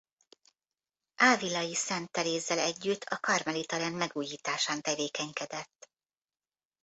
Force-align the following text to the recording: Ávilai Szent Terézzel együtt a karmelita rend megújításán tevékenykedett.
Ávilai 1.17 1.73
Szent 1.75 2.11
Terézzel 2.11 2.59
együtt 2.59 3.01
a 3.03 3.17
karmelita 3.19 3.77
rend 3.77 3.95
megújításán 3.95 4.81
tevékenykedett. 4.81 5.91